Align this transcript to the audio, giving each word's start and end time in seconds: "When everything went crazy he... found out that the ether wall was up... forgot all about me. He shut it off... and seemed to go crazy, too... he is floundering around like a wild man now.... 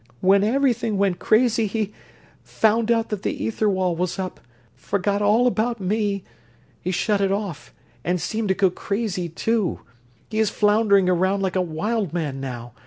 "When 0.19 0.43
everything 0.43 0.97
went 0.97 1.19
crazy 1.19 1.67
he... 1.67 1.93
found 2.41 2.89
out 2.89 3.09
that 3.09 3.21
the 3.21 3.45
ether 3.45 3.69
wall 3.69 3.95
was 3.95 4.17
up... 4.17 4.39
forgot 4.75 5.21
all 5.21 5.45
about 5.45 5.79
me. 5.79 6.23
He 6.81 6.89
shut 6.89 7.21
it 7.21 7.31
off... 7.31 7.71
and 8.03 8.19
seemed 8.19 8.47
to 8.47 8.55
go 8.55 8.71
crazy, 8.71 9.29
too... 9.29 9.81
he 10.27 10.39
is 10.39 10.49
floundering 10.49 11.07
around 11.07 11.43
like 11.43 11.55
a 11.55 11.61
wild 11.61 12.13
man 12.13 12.39
now.... 12.39 12.73